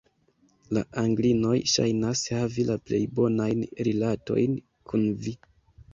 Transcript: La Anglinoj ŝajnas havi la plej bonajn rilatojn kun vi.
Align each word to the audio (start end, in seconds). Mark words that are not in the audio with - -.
La 0.77 0.81
Anglinoj 1.01 1.57
ŝajnas 1.73 2.23
havi 2.37 2.67
la 2.71 2.77
plej 2.87 3.03
bonajn 3.19 3.63
rilatojn 3.89 4.57
kun 4.93 5.07
vi. 5.27 5.37